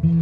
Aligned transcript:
مرحبا 0.00 0.18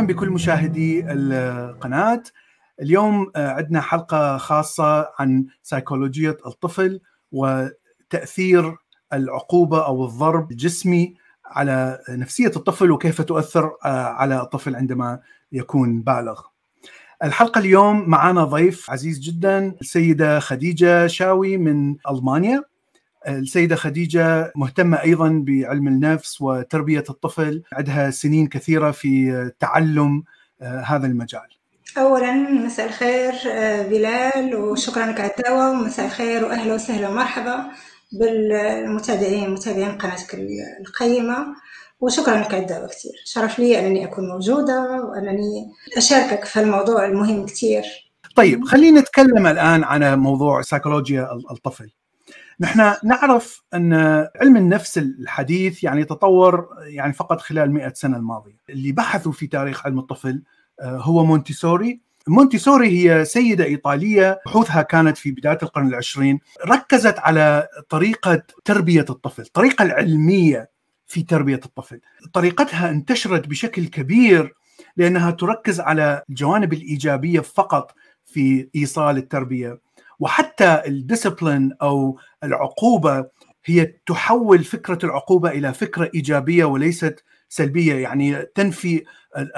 بكل 0.00 0.30
مشاهدي 0.30 1.04
القناة. 1.12 2.22
اليوم 2.80 3.32
آه، 3.36 3.48
عندنا 3.48 3.80
حلقة 3.80 4.36
خاصة 4.36 5.08
عن 5.18 5.46
سيكولوجية 5.62 6.36
الطفل 6.46 7.00
وتأثير 7.32 8.76
العقوبة 9.12 9.86
أو 9.86 10.04
الضرب 10.04 10.50
الجسمي 10.50 11.21
على 11.52 11.98
نفسية 12.08 12.52
الطفل 12.56 12.90
وكيف 12.90 13.22
تؤثر 13.22 13.76
آه، 13.84 14.04
على 14.04 14.40
الطفل 14.40 14.76
عندما 14.76 15.20
يكون 15.52 16.00
بالغ. 16.00 16.40
الحلقة 17.24 17.58
اليوم 17.58 18.08
معنا 18.10 18.44
ضيف 18.44 18.90
عزيز 18.90 19.18
جدا 19.18 19.74
السيدة 19.80 20.38
خديجة 20.38 21.06
شاوي 21.06 21.56
من 21.56 21.96
ألمانيا. 22.10 22.64
السيدة 23.28 23.76
خديجة 23.76 24.52
مهتمة 24.56 25.02
أيضا 25.02 25.44
بعلم 25.46 25.88
النفس 25.88 26.40
وتربية 26.40 27.04
الطفل 27.10 27.62
عندها 27.72 28.10
سنين 28.10 28.46
كثيرة 28.46 28.90
في 28.90 29.50
تعلم 29.60 30.22
آه، 30.62 30.80
هذا 30.80 31.06
المجال. 31.06 31.48
أولا 31.98 32.32
مساء 32.32 32.86
الخير 32.86 33.32
آه، 33.50 33.88
بلال 33.88 34.56
وشكرا 34.56 35.06
لك 35.06 35.20
على 35.20 35.30
الدعوة 35.38 35.70
ومساء 35.70 36.06
الخير 36.06 36.44
وأهلا 36.44 36.74
وسهلا 36.74 37.08
ومرحبا. 37.08 37.64
بالمتابعين 38.12 39.50
متابعين 39.50 39.98
قناتك 39.98 40.34
القيمة. 40.80 41.46
وشكرا 42.02 42.40
لك 42.40 42.54
الدعوة 42.54 42.88
كثير. 42.88 43.12
شرف 43.24 43.58
لي 43.58 43.78
أنني 43.78 44.04
أكون 44.04 44.28
موجودة 44.28 45.02
وأنني 45.04 45.72
أشاركك 45.96 46.44
في 46.44 46.60
الموضوع 46.60 47.04
المهم 47.04 47.46
كثير. 47.46 47.82
طيب 48.36 48.64
خلينا 48.64 49.00
نتكلم 49.00 49.46
الآن 49.46 49.84
عن 49.84 50.18
موضوع 50.18 50.62
سيكولوجيا 50.62 51.28
الطفل. 51.50 51.90
نحن 52.60 52.94
نعرف 53.04 53.62
أن 53.74 53.94
علم 54.40 54.56
النفس 54.56 54.98
الحديث 54.98 55.84
يعني 55.84 56.04
تطور 56.04 56.68
يعني 56.86 57.12
فقط 57.12 57.40
خلال 57.40 57.72
100 57.72 57.92
سنة 57.94 58.16
الماضية، 58.16 58.56
اللي 58.70 58.92
بحثوا 58.92 59.32
في 59.32 59.46
تاريخ 59.46 59.86
علم 59.86 59.98
الطفل 59.98 60.42
آه، 60.80 60.96
هو 60.96 61.24
مونتيسوري. 61.24 62.00
مونتيسوري 62.28 62.88
هي 62.88 63.24
سيدة 63.24 63.64
إيطالية 63.64 64.40
بحوثها 64.46 64.82
كانت 64.82 65.18
في 65.18 65.30
بداية 65.30 65.58
القرن 65.62 65.86
العشرين. 65.86 66.38
ركزت 66.66 67.18
على 67.18 67.68
طريقة 67.88 68.42
تربية 68.64 69.06
الطفل 69.10 69.42
الطريقة 69.42 69.82
العلمية 69.82 70.70
في 71.06 71.22
تربية 71.22 71.60
الطفل. 71.64 72.00
طريقتها 72.32 72.90
انتشرت 72.90 73.48
بشكل 73.48 73.86
كبير 73.86 74.54
لأنها 74.96 75.30
تركز 75.30 75.80
على 75.80 76.22
الجوانب 76.30 76.72
الإيجابية 76.72 77.40
فقط 77.40 77.94
في 78.24 78.68
إيصال 78.76 79.16
التربية. 79.16 79.80
وحتى 80.20 80.82
الديسبلين 80.86 81.72
أو 81.82 82.18
العقوبة 82.44 83.26
هي 83.64 83.94
تحول 84.06 84.64
فكرة 84.64 84.98
العقوبة 85.04 85.50
إلى 85.50 85.74
فكرة 85.74 86.10
إيجابية 86.14 86.64
وليست 86.64 87.24
سلبية 87.52 87.94
يعني 87.94 88.42
تنفي 88.54 89.04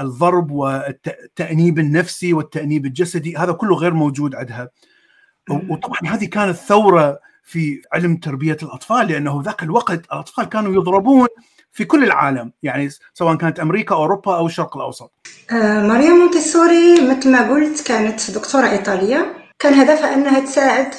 الضرب 0.01 0.51
والتأنيب 0.51 1.79
النفسي 1.79 2.33
والتأنيب 2.33 2.87
الجسدي 2.87 3.37
هذا 3.37 3.53
كله 3.53 3.77
غير 3.77 3.95
موجود 3.95 4.35
عندها. 4.35 4.69
وطبعا 5.51 5.99
هذه 6.07 6.25
كانت 6.25 6.57
ثورة 6.57 7.19
في 7.45 7.83
علم 7.93 8.17
تربية 8.17 8.57
الأطفال 8.63 9.09
لأنه 9.09 9.43
ذاك 9.45 9.63
الوقت 9.63 10.05
الأطفال 10.05 10.45
كانوا 10.45 10.75
يضربون 10.75 11.27
في 11.73 11.85
كل 11.85 12.05
العالم 12.05 12.53
يعني 12.63 12.89
سواء 13.15 13.37
كانت 13.37 13.61
أمريكا 13.61 13.95
أوروبا 13.95 14.37
أو 14.37 14.47
الشرق 14.47 14.77
الأوسط. 14.77 15.13
آه 15.53 15.87
ماريا 15.87 16.11
مونتسوري 16.11 17.09
مثل 17.11 17.33
ما 17.33 17.51
قلت 17.51 17.87
كانت 17.87 18.31
دكتورة 18.31 18.71
إيطالية. 18.71 19.35
كان 19.59 19.75
هدفها 19.75 20.15
أنها 20.15 20.41
تساعد 20.41 20.95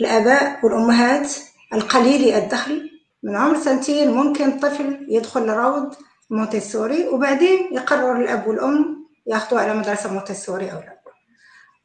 الآباء 0.00 0.60
والأمهات 0.62 1.32
القليلي 1.74 2.38
الدخل 2.38 2.90
من 3.22 3.36
عمر 3.36 3.58
سنتين 3.58 4.10
ممكن 4.10 4.58
طفل 4.58 5.06
يدخل 5.08 5.46
لروض 5.46 5.94
مونتيسوري 6.30 7.08
وبعدين 7.08 7.68
يقرر 7.72 8.20
الأب 8.20 8.46
والأم 8.46 9.06
ياخذوه 9.26 9.60
على 9.60 9.74
مدرسة 9.74 10.12
مونتيسوري 10.12 10.72
أو 10.72 10.78
لا. 10.78 10.98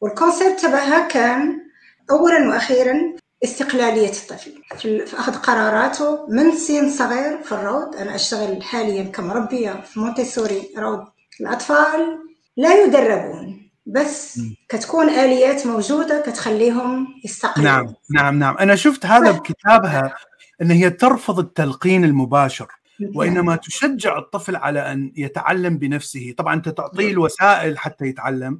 والكونسيبت 0.01 0.59
تبعها 0.59 1.07
كان 1.07 1.61
أولا 2.11 2.49
وأخيرا 2.49 2.93
استقلالية 3.43 4.09
الطفل. 4.09 4.51
في 4.77 5.19
أخذ 5.19 5.35
قراراته 5.35 6.27
من 6.29 6.57
سن 6.57 6.89
صغير 6.89 7.43
في 7.43 7.51
الروض. 7.51 7.95
أنا 7.95 8.15
أشتغل 8.15 8.63
حاليا 8.63 9.03
كمربية 9.03 9.71
في 9.71 9.99
مونتيسوري 9.99 10.69
روض 10.77 11.05
الأطفال. 11.41 12.19
لا 12.57 12.83
يدربون 12.83 13.71
بس 13.85 14.39
كتكون 14.69 15.09
آليات 15.09 15.67
موجودة 15.67 16.21
كتخليهم 16.21 17.07
يستقلوا 17.25 17.65
نعم 17.65 17.93
نعم 18.15 18.39
نعم. 18.39 18.57
أنا 18.57 18.75
شفت 18.75 19.05
هذا 19.05 19.31
بكتابها 19.31 20.15
إن 20.61 20.71
هي 20.71 20.89
ترفض 20.89 21.39
التلقين 21.39 22.03
المباشر. 22.05 22.67
وإنما 23.15 23.55
تشجع 23.55 24.17
الطفل 24.17 24.55
على 24.55 24.91
أن 24.91 25.11
يتعلم 25.15 25.77
بنفسه. 25.77 26.33
طبعا 26.37 26.53
أنت 26.53 26.69
تعطيه 26.69 27.11
الوسائل 27.11 27.77
حتى 27.77 28.05
يتعلم 28.05 28.59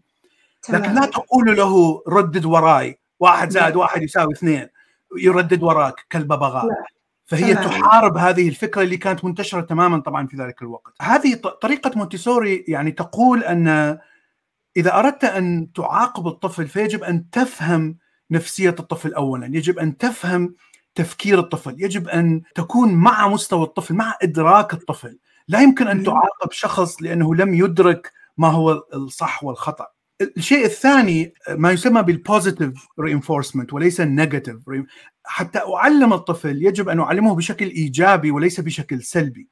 لكن 0.70 0.94
لا 0.94 1.06
تقول 1.06 1.58
له 1.58 2.04
ردد 2.08 2.46
وراي. 2.46 3.00
واحد 3.20 3.50
زائد 3.50 3.76
واحد 3.76 4.04
يساوي 4.04 4.34
اثنين 4.34 4.68
يردد 5.18 5.64
وراك 5.64 6.06
كالببغاء. 6.10 6.68
فهي 7.26 7.54
تمام. 7.54 7.68
تحارب 7.68 8.18
هذه 8.18 8.50
الفكرة 8.50 8.82
اللي 8.82 8.98
كانت 8.98 9.26
منتشرة 9.26 9.62
تماما 9.62 10.00
طبعا 10.00 10.28
في 10.28 10.38
ذلك 10.38 10.62
الوقت. 10.62 10.94
هذه 11.02 11.36
طريقة 11.36 11.92
مونتيسوري 11.96 12.66
يعني 12.68 12.92
تقول 12.92 13.44
أن 13.44 13.98
إذا 14.78 15.00
أردت 15.00 15.24
أن 15.24 15.74
تعاقب 15.74 16.28
الطفل 16.28 16.68
فيجب 16.68 17.04
أن 17.04 17.30
تفهم 17.30 17.98
نفسية 18.32 18.76
الطفل 18.80 19.14
اولا، 19.14 19.46
يجب 19.46 19.80
أن 19.80 19.98
تفهم 19.98 20.56
تفكير 20.96 21.40
الطفل، 21.40 21.76
يجب 21.78 22.08
أن 22.08 22.42
تكون 22.56 22.94
مع 22.94 23.28
مستوى 23.28 23.64
الطفل، 23.64 23.94
مع 23.94 24.18
إدراك 24.22 24.74
الطفل، 24.74 25.20
لا 25.48 25.62
يمكن 25.62 25.88
أن 25.88 26.04
تعاقب 26.04 26.52
شخص 26.52 27.02
لأنه 27.02 27.36
لم 27.36 27.54
يدرك 27.54 28.12
ما 28.38 28.48
هو 28.48 28.84
الصح 28.94 29.44
والخطأ. 29.44 29.88
الشيء 30.38 30.66
الثاني 30.66 31.34
ما 31.50 31.72
يسمى 31.72 32.04
بال 32.04 32.21
positive 32.21 32.88
reinforcement 33.00 33.74
وليس 33.74 34.02
ال 34.02 34.08
negative 34.08 34.56
حتى 35.26 35.60
أعلم 35.60 36.14
الطفل 36.14 36.66
يجب 36.66 36.90
أن 36.90 37.00
أعلمه 37.00 37.36
بشكل 37.36 37.66
إيجابي 37.66 38.32
وليس 38.32 38.60
بشكل 38.60 39.04
سلبي. 39.04 39.48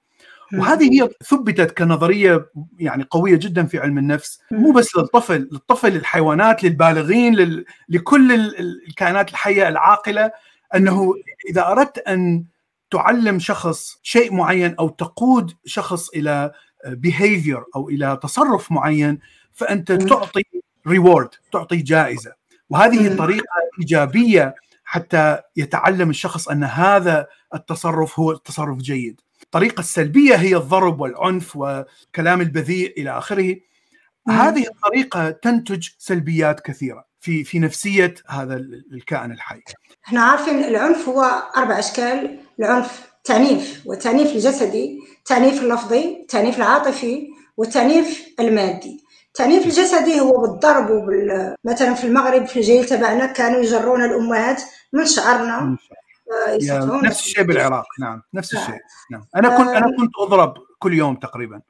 وهذه 0.53 1.03
هي 1.03 1.09
ثبتت 1.23 1.77
كنظرية 1.77 2.49
يعني 2.79 3.07
قوية 3.09 3.35
جدا 3.35 3.65
في 3.65 3.79
علم 3.79 3.97
النفس. 3.97 4.39
مو 4.51 4.71
بس 4.71 4.95
للطفل 4.95 5.49
للطفل 5.51 5.89
للحيوانات 5.91 6.63
للبالغين 6.63 7.35
لل... 7.35 7.65
لكل 7.89 8.31
الكائنات 8.87 9.29
الحية 9.29 9.67
العاقلة. 9.67 10.31
أنه 10.75 11.13
إذا 11.49 11.67
أردت 11.67 11.97
أن 11.97 12.45
تعلم 12.91 13.39
شخص 13.39 13.99
شيء 14.03 14.33
معين 14.33 14.75
أو 14.79 14.89
تقود 14.89 15.53
شخص 15.65 16.09
إلى 16.09 16.51
behavior 16.85 17.63
أو 17.75 17.89
إلى 17.89 18.19
تصرف 18.23 18.71
معين 18.71 19.19
فأنت 19.51 19.91
تعطي 19.91 20.43
ريورد 20.87 21.29
تعطي 21.53 21.77
جائزة. 21.77 22.33
وهذه 22.69 23.17
طريقة 23.17 23.45
إيجابية 23.79 24.55
حتى 24.83 25.39
يتعلم 25.55 26.09
الشخص 26.09 26.47
أن 26.47 26.63
هذا 26.63 27.27
التصرف 27.53 28.19
هو 28.19 28.33
تصرف 28.33 28.77
جيد. 28.77 29.21
الطريقة 29.43 29.79
السلبية 29.79 30.35
هي 30.35 30.55
الضرب 30.55 31.01
والعنف 31.01 31.55
وكلام 31.55 32.41
البذيء 32.41 33.01
إلى 33.01 33.17
آخره. 33.17 33.55
هذه 34.29 34.67
الطريقة 34.67 35.31
تنتج 35.31 35.89
سلبيات 35.97 36.59
كثيرة. 36.59 37.10
في 37.21 37.43
في 37.43 37.59
نفسية 37.59 38.15
هذا 38.27 38.55
الكائن 38.93 39.31
الحي. 39.31 39.61
إحنا 40.05 40.21
عارفين 40.21 40.63
العنف 40.63 41.09
هو 41.09 41.21
أربع 41.57 41.79
أشكال 41.79 42.39
العنف 42.59 43.11
تعنيف 43.23 43.83
والتعنيف 43.85 44.31
الجسدي 44.31 44.99
التعنيف 45.17 45.61
اللفظي 45.61 46.17
التعنيف 46.21 46.57
العاطفي 46.57 47.27
والتعنيف 47.57 48.25
المادي. 48.39 49.03
التعنيف 49.27 49.65
الجسدي 49.65 50.19
هو 50.19 50.41
بالضرب 50.41 50.89
وبال... 50.89 51.55
مثلا 51.63 51.93
في 51.93 52.07
المغرب 52.07 52.45
في 52.45 52.59
الجيل 52.59 52.85
تبعنا 52.85 53.25
كانوا 53.25 53.59
يجرون 53.59 54.03
الأمهات 54.03 54.61
من 54.93 55.05
شعرنا 55.05 55.77
نفس 57.03 57.19
الشيء 57.19 57.43
بالعراق 57.43 57.85
نعم 57.99 58.21
نفس 58.33 58.53
الشيء 58.53 58.79
نعم. 59.11 59.25
أنا 59.35 59.57
كنت 59.57 59.67
أنا 59.67 59.97
كنت 59.97 60.11
أضرب 60.19 60.53
كل 60.79 60.93
يوم 60.93 61.15
تقريبا 61.15 61.61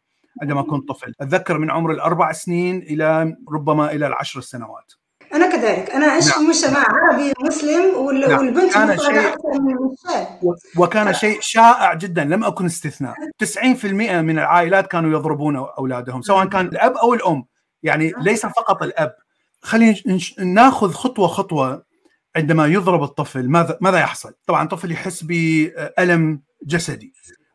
عندما 0.42 0.62
كنت 0.62 0.90
طفل. 0.90 1.14
أتذكر 1.22 1.58
من 1.58 1.72
عمر 1.72 1.92
الأربع 1.92 2.32
سنين 2.32 2.78
إلى 2.78 3.38
ربما 3.54 3.92
إلى 3.92 4.08
العشر 4.08 4.42
سنوات. 4.42 4.94
أنا 5.34 5.50
كذلك. 5.52 5.90
أنا 5.90 6.08
اعيش 6.08 6.28
نعم. 6.28 6.40
في 6.40 6.48
مجتمع 6.48 6.86
عربي 6.90 7.34
مسلم 7.42 7.96
وال... 7.96 8.20
نعم. 8.20 8.40
والبنت 8.40 8.74
كان 8.74 8.98
شيء 8.98 9.36
وكان 10.78 11.14
شيء 11.14 11.38
شائع 11.42 11.94
جدا. 11.94 12.24
لم 12.24 12.44
أكن 12.44 12.66
استثناء. 12.66 13.16
90% 13.44 13.86
من 13.86 14.40
العائلات 14.40 14.88
كانوا 14.88 15.12
يضربون 15.20 15.56
أولادهم 15.56 16.22
سواء 16.22 16.46
كان 16.46 16.66
الأب 16.66 16.98
أو 16.98 17.14
الأم. 17.14 17.46
يعني 17.84 18.14
ليس 18.18 18.46
فقط 18.46 18.84
الأب. 18.84 19.16
خلينا 19.62 19.96
ناخذ 20.40 20.92
خطوة 20.92 21.28
خطوة 21.28 21.84
عندما 22.36 22.68
يضرب 22.68 23.04
الطفل. 23.04 23.50
ماذا 23.50 23.78
ماذا 23.82 24.00
يحصل؟ 24.00 24.34
طبعا 24.48 24.64
الطفل 24.64 24.92
يحس 24.92 25.24
بألم 25.24 26.42
جسدي. 26.64 27.14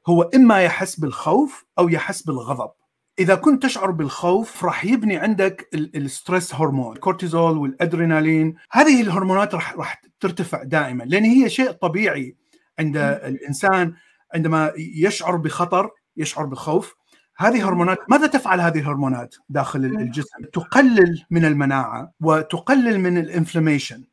هو 0.08 0.22
إما 0.22 0.62
يحس 0.62 1.00
بالخوف 1.00 1.64
أو 1.78 1.88
يحس 1.88 2.22
بالغضب. 2.22 2.70
إذا 3.18 3.34
كنت 3.34 3.62
تشعر 3.62 3.90
بالخوف 3.90 4.64
راح 4.64 4.84
يبني 4.84 5.16
عندك 5.16 5.68
ال 5.74 5.86
stress 5.86 6.54
hormone 6.54 6.96
الكورتيزول 6.96 7.58
والأدرينالين. 7.58 8.54
هذه 8.72 9.02
الهرمونات 9.02 9.54
راح 9.54 9.74
راح 9.76 10.02
ترتفع 10.20 10.62
دائما 10.62 11.04
لأن 11.04 11.24
هي 11.24 11.48
شيء 11.48 11.70
طبيعي 11.70 12.36
عند 12.78 12.96
الإنسان 12.96 13.94
عندما 14.34 14.72
يشعر 14.76 15.36
بخطر 15.36 15.90
يشعر 16.16 16.46
بالخوف. 16.46 16.94
هذه 17.38 17.68
هرمونات 17.68 17.98
ماذا 18.08 18.26
تفعل 18.26 18.60
هذه 18.60 18.78
الهرمونات 18.78 19.34
داخل 19.48 19.84
الجسم؟ 19.84 20.44
تقلل 20.52 21.24
من 21.30 21.44
المناعة 21.44 22.12
وتقلل 22.20 23.00
من 23.00 23.18
ال 23.18 23.25
inflammation 23.25 24.04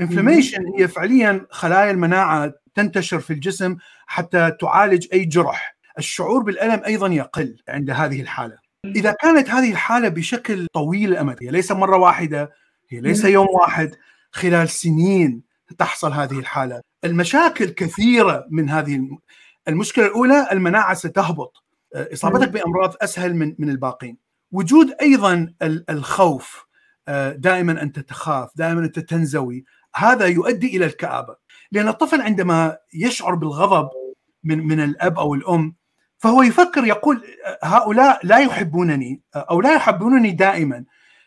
inflammation 0.00 0.64
هي 0.78 0.88
فعليا 0.88 1.46
خلايا 1.50 1.90
المناعة 1.90 2.52
تنتشر 2.74 3.20
في 3.20 3.32
الجسم 3.32 3.76
حتى 4.06 4.50
تعالج 4.60 5.06
أي 5.12 5.24
جرح. 5.24 5.76
الشعور 5.98 6.42
بالألم 6.42 6.84
أيضا 6.84 7.08
يقل 7.08 7.56
عند 7.68 7.90
هذه 7.90 8.20
الحالة. 8.20 8.58
إذا 8.84 9.12
كانت 9.12 9.50
هذه 9.50 9.70
الحالة 9.70 10.08
بشكل 10.08 10.66
طويل 10.72 11.12
الأمد 11.12 11.36
هي 11.42 11.50
ليس 11.50 11.72
مرة 11.72 11.96
واحدة 11.96 12.52
هي 12.90 13.00
ليس 13.00 13.24
يوم 13.24 13.46
واحد 13.48 13.94
خلال 14.30 14.68
سنين 14.68 15.42
تحصل 15.78 16.12
هذه 16.12 16.38
الحالة. 16.38 16.80
المشاكل 17.04 17.64
كثيرة 17.64 18.46
من 18.50 18.70
هذه 18.70 19.00
المشكلة 19.68 20.06
الأولى 20.06 20.48
المناعة 20.52 20.94
ستهبط. 20.94 21.64
إصابتك 21.96 22.48
بأمراض 22.48 22.94
أسهل 23.02 23.34
من 23.36 23.54
من 23.58 23.68
الباقين. 23.70 24.18
وجود 24.52 24.94
أيضا 25.00 25.54
الخوف 25.90 26.66
دائما 27.34 27.82
انت 27.82 27.98
تخاف 27.98 28.50
دائما 28.56 28.80
انت 28.80 28.98
تنزوي 28.98 29.64
هذا 29.94 30.26
يؤدي 30.26 30.76
إلى 30.76 30.84
الكآبة. 30.84 31.36
لأن 31.72 31.88
الطفل 31.88 32.20
عندما 32.20 32.76
يشعر 32.94 33.34
بالغضب 33.34 33.88
من 34.44 34.66
من 34.66 34.80
الأب 34.80 35.18
أو 35.18 35.34
الأم 35.34 35.74
فهو 36.22 36.42
يفكر 36.42 36.84
يقول 36.84 37.22
هؤلاء 37.62 38.20
لا 38.22 38.38
يحبونني 38.38 39.20
أو 39.36 39.60
لا 39.60 39.74
يحبونني 39.74 40.30
دائما. 40.30 40.84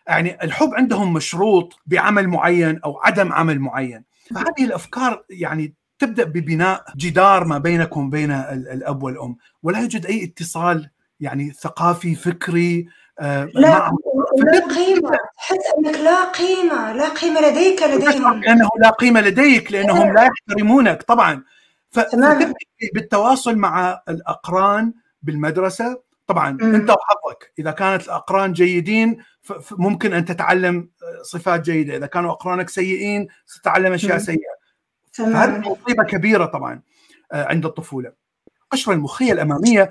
يعني 0.08 0.44
الحب 0.44 0.70
عندهم 0.74 1.14
مشروط 1.14 1.80
بعمل 1.86 2.28
معين 2.28 2.80
أو 2.86 3.00
عدم 3.04 3.34
عمل 3.34 3.60
معين. 3.60 4.04
فهذه 4.36 4.66
الأفكار 4.66 5.24
يعني 5.30 5.74
تبدأ 6.00 6.24
ببناء 6.24 6.86
جدار 6.98 7.44
ما 7.44 7.58
بينكم 7.58 8.10
بين 8.10 8.32
الأب 8.32 9.04
والأم. 9.04 9.36
ولا 9.64 9.80
يوجد 9.80 10.06
أي 10.06 10.24
اتصال 10.24 10.90
يعني 11.20 11.52
ثقافي 11.52 12.16
فكري 12.16 12.88
آه 13.20 13.50
لا 13.54 13.92
لا 14.38 14.68
قيمة. 14.76 15.18
تحس 15.38 15.74
أنك 15.78 15.96
لا 15.96 16.24
قيمة 16.24 16.94
لا 16.94 17.10
قيمة 17.10 17.42
لديك 17.42 17.84
لديهم 17.84 18.44
لأنه 18.44 18.70
لا 18.82 18.90
قيمة 18.90 19.22
لديك 19.22 19.72
لأنهم 19.72 20.14
لا 20.14 20.24
يحترمونك 20.24 21.04
طبعا. 21.04 21.44
فتبدا 21.96 22.54
بالتواصل 22.94 23.56
مع 23.56 24.02
الأقران 24.10 24.94
بالمدرسة؟ 25.22 26.02
طبعا 26.28 26.52
م. 26.52 26.76
أنت 26.76 26.90
وحظك. 26.90 27.54
إذا 27.60 27.72
كانت 27.72 28.04
الأقران 28.04 28.54
جيدين 28.54 29.18
ممكن 29.72 30.14
أن 30.14 30.26
تتعلم 30.26 30.90
صفات 31.22 31.62
جيدة. 31.62 31.98
إذا 31.98 32.06
كانوا 32.06 32.32
أقرانك 32.32 32.70
سيئين 32.70 33.28
ستتعلم 33.46 33.94
أشياء 33.94 34.18
سيئة. 34.18 34.56
فهذه 35.12 35.60
مصيبه 35.60 36.04
كبيرة 36.04 36.46
طبعا 36.46 36.82
عند 37.32 37.66
الطفولة. 37.66 38.12
القشره 38.64 38.94
المخية 38.94 39.32
الأمامية 39.32 39.90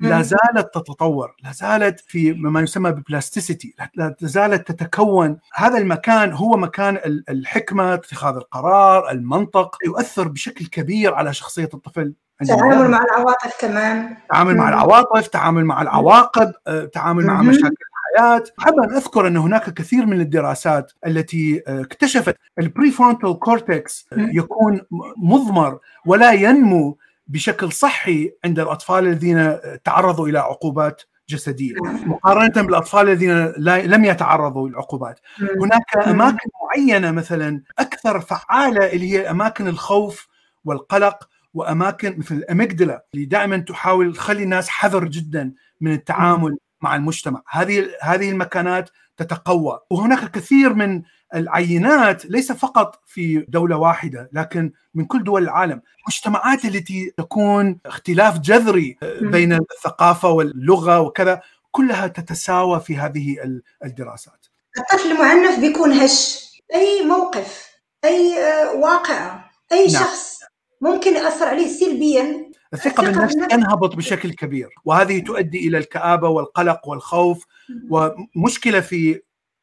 لا 0.00 0.22
زالت 0.22 0.74
تتطور 0.74 1.34
لا 1.42 1.52
زالت 1.52 2.00
في 2.00 2.32
ما 2.32 2.60
يسمى 2.60 2.90
ببلاستيسيتي 2.90 3.74
لا 3.94 4.16
زالت 4.20 4.72
تتكون. 4.72 5.38
هذا 5.54 5.78
المكان 5.78 6.32
هو 6.32 6.56
مكان 6.56 6.98
الحكمة 7.28 7.94
اتخاذ 7.94 8.36
القرار 8.36 9.10
المنطق 9.10 9.76
يؤثر 9.86 10.28
بشكل 10.28 10.66
كبير 10.66 11.14
على 11.14 11.34
شخصية 11.34 11.68
الطفل 11.74 12.14
تعامل 12.48 12.90
مع 12.90 13.00
العواطف 13.02 13.60
كمان. 13.60 14.16
تعامل 14.30 14.56
مع 14.56 14.68
العواطف 14.68 15.28
تعامل 15.28 15.64
مع 15.64 15.82
العواقب 15.82 16.52
تعامل 16.92 17.26
مع 17.26 17.42
مشاكل 17.42 17.74
الحياة. 18.16 18.44
حابب 18.58 18.78
أن 18.78 18.94
أذكر 18.94 19.26
أن 19.26 19.36
هناك 19.36 19.74
كثير 19.74 20.06
من 20.06 20.20
الدراسات 20.20 20.92
التي 21.06 21.62
اكتشفت 21.66 22.36
ال 22.58 22.90
prefrontal 22.90 23.38
cortex 23.38 24.06
يكون 24.12 24.80
مضمر 25.16 25.78
ولا 26.06 26.32
ينمو 26.32 26.98
بشكل 27.30 27.72
صحي 27.72 28.32
عند 28.44 28.60
الأطفال 28.60 29.06
الذين 29.06 29.58
تعرضوا 29.84 30.28
إلى 30.28 30.38
عقوبات 30.38 31.02
جسدية. 31.28 31.74
مقارنة 32.06 32.62
بالأطفال 32.66 33.08
الذين 33.08 33.46
لم 33.90 34.04
يتعرضوا 34.04 34.68
للعقوبات 34.68 35.20
هناك 35.62 36.08
أماكن 36.08 36.50
معينة 36.62 37.10
مثلا 37.10 37.62
أكثر 37.78 38.20
فعالة 38.20 38.92
اللي 38.92 39.12
هي 39.12 39.30
أماكن 39.30 39.68
الخوف 39.68 40.28
والقلق 40.64 41.28
وأماكن 41.54 42.18
مثل 42.18 42.34
الأميجدلا 42.34 43.04
اللي 43.14 43.24
دائما 43.24 43.56
تحاول 43.56 44.14
تخلي 44.14 44.42
الناس 44.42 44.68
حذر 44.68 45.04
جدا 45.04 45.52
من 45.80 45.92
التعامل 45.92 46.56
مع 46.80 46.96
المجتمع. 46.96 47.42
هذه 47.50 47.88
هذه 48.02 48.30
المكانات 48.30 48.90
تتقوى. 49.16 49.80
وهناك 49.90 50.30
كثير 50.30 50.74
من 50.74 51.02
العينات 51.34 52.26
ليس 52.26 52.52
فقط 52.52 53.02
في 53.06 53.44
دولة 53.48 53.76
واحدة 53.76 54.30
لكن 54.32 54.72
من 54.94 55.04
كل 55.04 55.24
دول 55.24 55.42
العالم. 55.42 55.82
المجتمعات 56.00 56.64
التي 56.64 57.12
تكون 57.16 57.78
اختلاف 57.86 58.38
جذري 58.38 58.96
بين 59.20 59.52
الثقافة 59.52 60.28
واللغة 60.30 61.00
وكذا 61.00 61.40
كلها 61.70 62.06
تتساوى 62.06 62.80
في 62.80 62.96
هذه 62.96 63.36
الدراسات. 63.84 64.46
الطفل 64.78 65.10
المعنف 65.10 65.60
بيكون 65.60 65.92
هش. 65.92 66.50
أي 66.74 67.04
موقف 67.06 67.70
أي 68.04 68.34
واقعة 68.74 69.50
أي 69.72 69.86
نعم. 69.86 70.02
شخص 70.02 70.38
ممكن 70.80 71.14
يأثر 71.16 71.48
عليه 71.48 71.68
سلبيا. 71.68 72.50
الثقة 72.74 73.02
بالنفس 73.02 73.34
تنهبط 73.34 73.96
بشكل 73.96 74.32
كبير 74.32 74.68
وهذه 74.84 75.20
تؤدي 75.20 75.68
إلى 75.68 75.78
الكآبة 75.78 76.28
والقلق 76.28 76.88
والخوف. 76.88 77.46
ومشكلة 77.90 78.80
في 78.80 79.20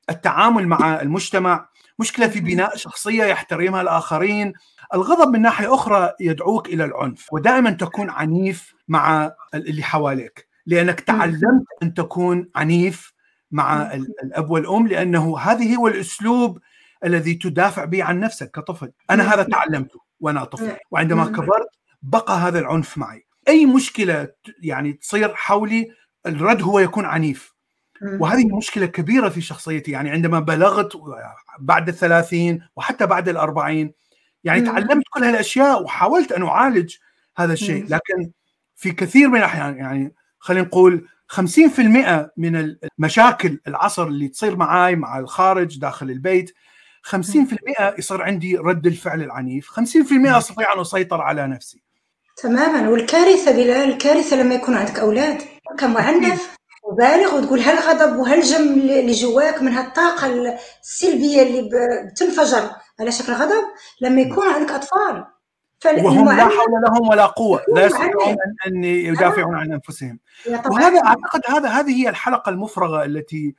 التعامل 0.09 0.67
مع 0.67 1.01
المجتمع 1.01 1.69
مشكلة 1.99 2.27
في 2.27 2.39
بناء 2.39 2.77
شخصية 2.77 3.23
يحترمها 3.23 3.81
الآخرين. 3.81 4.53
الغضب 4.93 5.33
من 5.33 5.41
ناحية 5.41 5.73
أخرى 5.73 6.13
يدعوك 6.19 6.67
إلى 6.67 6.85
العنف 6.85 7.33
ودائما 7.33 7.69
تكون 7.71 8.09
عنيف 8.09 8.73
مع 8.87 9.31
اللي 9.53 9.83
حواليك 9.83 10.47
لأنك 10.65 10.99
تعلمت 10.99 11.65
أن 11.83 11.93
تكون 11.93 12.49
عنيف 12.55 13.13
مع 13.51 13.93
الأب 14.23 14.49
والأم 14.49 14.87
لأنه 14.87 15.39
هذه 15.39 15.75
هو 15.75 15.87
الأسلوب 15.87 16.59
الذي 17.05 17.33
تدافع 17.33 17.85
به 17.85 18.03
عن 18.03 18.19
نفسك 18.19 18.51
كطفل. 18.51 18.91
أنا 19.09 19.33
هذا 19.33 19.43
تعلمته 19.43 19.99
وأنا 20.19 20.43
طفل 20.43 20.77
وعندما 20.91 21.25
كبرت 21.25 21.69
بقى 22.01 22.37
هذا 22.37 22.59
العنف 22.59 22.97
معي. 22.97 23.25
أي 23.47 23.65
مشكلة 23.65 24.27
يعني 24.61 24.93
تصير 24.93 25.35
حولي 25.35 25.87
الرد 26.25 26.61
هو 26.61 26.79
يكون 26.79 27.05
عنيف. 27.05 27.53
وهذه 28.01 28.45
مشكلة 28.57 28.85
كبيرة 28.85 29.29
في 29.29 29.41
شخصيتي. 29.41 29.91
يعني 29.91 30.09
عندما 30.09 30.39
بلغت 30.39 30.93
بعد 31.59 31.87
الثلاثين 31.87 32.61
وحتى 32.75 33.05
بعد 33.05 33.29
الأربعين 33.29 33.93
يعني 34.43 34.61
تعلمت 34.61 35.03
كل 35.13 35.23
هالأشياء 35.23 35.83
وحاولت 35.83 36.31
أن 36.31 36.43
أعالج 36.43 36.95
هذا 37.37 37.53
الشيء. 37.53 37.83
لكن 37.83 38.31
في 38.75 38.91
كثير 38.91 39.29
من 39.29 39.37
الأحيان 39.37 39.77
يعني 39.77 40.13
خلينا 40.39 40.65
نقول 40.65 41.07
50% 41.27 42.29
من 42.37 42.77
المشاكل 42.99 43.59
العصر 43.67 44.07
اللي 44.07 44.27
تصير 44.27 44.55
معاي 44.55 44.95
مع 44.95 45.19
الخارج 45.19 45.79
داخل 45.79 46.09
البيت 46.09 46.53
50% 47.03 47.93
يصير 47.97 48.21
عندي 48.21 48.57
رد 48.57 48.87
الفعل 48.87 49.21
العنيف. 49.23 49.69
50% 49.69 50.37
أستطيع 50.37 50.73
أن 50.73 50.79
أسيطر 50.79 51.21
على 51.21 51.47
نفسي. 51.47 51.83
تماما. 52.35 52.89
والكارثة 52.89 53.51
بلال 53.51 53.91
الكارثة 53.91 54.35
لما 54.35 54.55
يكون 54.55 54.73
عندك 54.73 54.99
أولاد 54.99 55.41
كمعنف 55.79 56.56
وبالغ 56.87 57.35
وتقول 57.35 57.59
هالغضب 57.59 58.19
وهالجم 58.19 58.63
اللي 58.63 59.11
جواك 59.11 59.61
من 59.61 59.71
هالطاقة 59.71 60.27
السلبية 60.83 61.41
اللي 61.41 61.69
بتنفجر؟ 62.11 62.69
على 62.99 63.11
شكل 63.11 63.33
غضب؟ 63.33 63.63
لما 64.01 64.21
يكون 64.21 64.47
عندك 64.47 64.71
أطفال. 64.71 65.25
وهم 65.85 66.31
لا 66.31 66.43
حول 66.43 66.81
لهم 66.83 67.09
ولا 67.09 67.25
قوة. 67.25 67.61
لا 67.75 67.85
يستطيعون 67.85 68.35
ان 68.67 68.83
يدافعون 68.83 69.55
عن 69.55 69.71
أنفسهم. 69.71 70.19
وهذا 70.71 71.05
أعتقد 71.05 71.41
هذا 71.47 71.69
هذه 71.69 72.03
هي 72.03 72.09
الحلقة 72.09 72.49
المفرغة 72.49 73.05
التي 73.05 73.55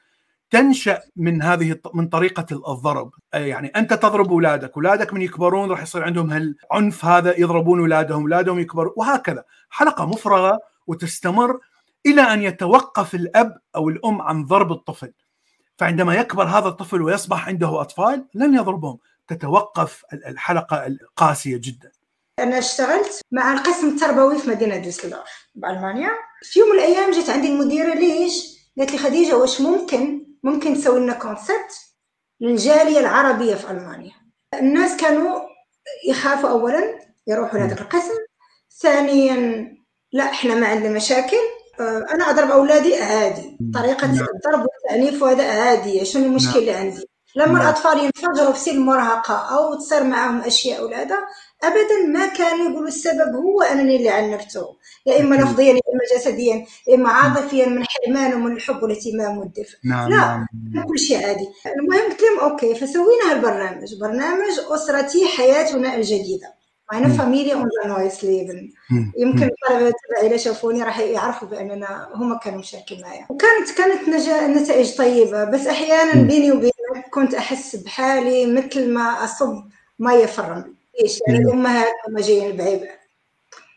تنشأ 0.50 1.00
من 1.16 1.42
هذه 1.42 1.76
من 1.94 2.08
طريقة 2.08 2.72
الضرب. 2.72 3.10
يعني 3.34 3.68
أنت 3.76 3.94
تضرب 3.94 4.32
أولادك 4.32 4.72
أولادك 4.76 5.14
من 5.14 5.22
يكبرون 5.22 5.70
راح 5.70 5.82
يصير 5.82 6.04
عندهم 6.04 6.30
هالعنف 6.30 7.04
هذا 7.04 7.40
يضربون 7.40 7.80
أولادهم 7.80 8.20
أولادهم 8.20 8.58
يكبرون 8.58 8.92
وهكذا. 8.96 9.44
حلقة 9.70 10.06
مفرغة 10.06 10.58
وتستمر 10.86 11.58
إلى 12.06 12.22
أن 12.22 12.42
يتوقف 12.42 13.14
الأب 13.14 13.58
أو 13.76 13.88
الأم 13.88 14.22
عن 14.22 14.44
ضرب 14.44 14.72
الطفل. 14.72 15.12
فعندما 15.78 16.14
يكبر 16.14 16.44
هذا 16.44 16.68
الطفل 16.68 17.02
ويصبح 17.02 17.48
عنده 17.48 17.80
أطفال 17.80 18.26
لن 18.34 18.54
يضربهم. 18.54 18.98
تتوقف 19.28 20.04
الحلقة 20.12 20.86
القاسية 20.86 21.56
جدا. 21.56 21.92
أنا 22.38 22.58
اشتغلت 22.58 23.20
مع 23.30 23.52
القسم 23.52 23.88
التربوي 23.88 24.38
في 24.38 24.50
مدينة 24.50 24.76
ديسلدورف 24.76 25.48
بألمانيا. 25.54 26.10
في 26.42 26.60
يوم 26.60 26.68
من 26.68 26.74
الأيام 26.74 27.10
جت 27.10 27.30
عندي 27.30 27.48
المديرة 27.48 27.94
ليش؟ 27.94 28.58
قالت 28.78 28.92
لي 28.92 28.98
خديجة 28.98 29.36
واش 29.36 29.60
ممكن؟ 29.60 30.26
ممكن 30.42 30.74
تسوي 30.74 31.00
لنا 31.00 31.12
كونسبت 31.12 31.94
للجاليه 32.40 32.98
العربية 32.98 33.54
في 33.54 33.70
ألمانيا. 33.70 34.14
الناس 34.54 35.00
كانوا 35.00 35.40
يخافوا 36.08 36.50
اولا 36.50 36.98
يروحوا 37.26 37.58
لهذا 37.58 37.80
القسم. 37.80 38.14
ثانيا 38.80 39.68
لا 40.12 40.24
إحنا 40.24 40.54
ما 40.54 40.66
عندنا 40.66 40.96
مشاكل. 40.96 41.57
أنا 41.80 42.30
أضرب 42.30 42.50
أولادي 42.50 42.96
عادي. 42.96 43.58
طريقة 43.74 44.06
نعم. 44.06 44.26
الضرب 44.34 44.66
والتعنيف 44.66 45.22
وهذا 45.22 45.44
عادي 45.50 46.04
شنو 46.04 46.24
المشكلة 46.24 46.58
اللي 46.58 46.72
عندي؟ 46.72 47.08
لما 47.36 47.46
نعم. 47.46 47.56
الأطفال 47.56 47.98
ينفجروا 47.98 48.52
في 48.52 48.60
سن 48.60 48.70
المراهقة 48.70 49.34
أو 49.34 49.74
تصير 49.74 50.04
معهم 50.04 50.40
أشياء 50.40 50.84
ولا 50.84 51.02
ابدا 51.64 52.06
ما 52.08 52.26
كانوا 52.26 52.70
يقولوا 52.70 52.88
السبب 52.88 53.34
هو 53.34 53.62
أنني 53.62 53.96
اللي 53.96 54.08
عنفته 54.08 54.76
يا 55.06 55.20
إما. 55.20 55.34
لفظيا 55.34 55.66
يا 55.72 55.72
إما 55.72 56.18
جسديا 56.18 56.66
يا 56.88 56.94
إما 56.94 57.08
عاطفيا 57.08 57.66
من 57.66 57.84
حرمان 57.84 58.34
ومن 58.34 58.52
الحب 58.52 58.82
والاهتمام 58.82 59.38
والدفء 59.38 59.76
نعم 59.84 60.10
لا. 60.10 60.46
نعم. 60.74 60.86
كل 60.88 60.98
شيء 60.98 61.26
عادي. 61.26 61.48
المهم 61.66 62.10
قلت 62.10 62.22
لهم 62.22 62.50
okay 62.50 62.74
فسوينا 62.74 63.32
هالبرنامج. 63.32 63.94
برنامج 64.00 64.52
أسرتي 64.70 65.28
حياتنا 65.28 65.94
الجديدة. 65.94 66.57
مم. 66.92 67.08
Familie 67.08 67.54
und 67.54 67.68
neues 67.86 68.24
Leben. 68.24 68.70
يمكن. 69.18 69.42
الطلبة 69.42 69.92
تبعي 70.20 70.38
شافوني 70.38 70.82
راح 70.82 71.00
يعرفوا 71.00 71.48
بأننا 71.48 72.08
هم 72.14 72.38
كانوا 72.38 72.58
مشاركين 72.58 73.00
معي 73.02 73.24
وكانت 73.28 73.70
كانت 73.78 74.08
نتائج 74.58 74.96
طيبة 74.96 75.44
بس 75.44 75.66
أحيانا. 75.66 76.22
بيني 76.22 76.52
وبينك 76.52 76.72
كنت 77.10 77.34
أحس 77.34 77.76
بحالي 77.76 78.46
مثل 78.46 78.94
ما 78.94 79.24
أصب 79.24 79.64
ميه 79.98 80.26
في 80.26 80.38
الرمل 80.38 80.72
ليش؟ 81.02 81.20
يعني. 81.28 81.38
الأمهات 81.38 81.92
هم 82.08 82.18
جايين 82.18 82.56
بعبء 82.56 82.90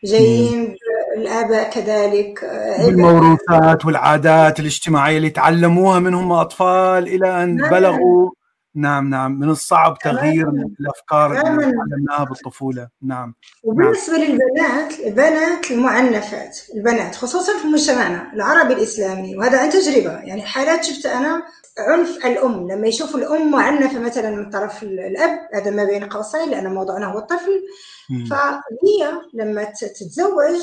جايين 0.04 0.76
الاباء 1.16 1.70
كذلك 1.70 2.44
عبء 2.44 2.86
بالموروثات 2.86 3.84
والعادات 3.84 4.60
الاجتماعية 4.60 5.16
اللي 5.16 5.30
تعلموها 5.30 5.98
من 5.98 6.14
هم 6.14 6.32
أطفال 6.32 7.08
إلى 7.08 7.42
أن 7.42 7.56
نعم. 7.56 7.70
بلغوا 7.70 8.30
نعم 8.74 9.10
نعم 9.10 9.40
من 9.40 9.50
الصعب 9.50 9.98
تغيير. 9.98 10.48
الأفكار 10.80 11.30
اللي. 11.30 11.42
تعلمناها 11.42 12.24
بالطفولة 12.24 12.88
نعم 13.02 13.34
وبالنسبة 13.62 14.16
للبنات 14.16 15.00
البنات 15.00 15.70
المعنفات 15.70 16.58
البنات 16.74 17.14
خصوصا 17.14 17.58
في 17.58 17.66
مجتمعنا 17.66 18.32
العربي 18.32 18.74
الإسلامي 18.74 19.36
وهذا 19.36 19.60
عن 19.60 19.70
تجربة 19.70 20.12
يعني 20.12 20.42
حالات 20.42 20.84
شفت 20.84 21.06
أنا 21.06 21.42
عنف 21.78 22.26
الأم 22.26 22.72
لما 22.72 22.86
يشوفوا 22.86 23.20
الأم 23.20 23.50
معنفة 23.50 23.98
مثلا 23.98 24.30
من 24.30 24.50
طرف 24.50 24.82
الأب 24.82 25.38
هذا 25.54 25.70
ما 25.70 25.84
بين 25.84 26.04
قوسين 26.04 26.50
لأن 26.50 26.74
موضوعنا 26.74 27.06
هو 27.06 27.18
الطفل 27.18 27.62
مم. 28.10 28.24
فهي 28.24 29.20
لما 29.34 29.64
تتزوج 29.64 30.60